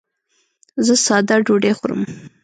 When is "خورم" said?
1.77-2.01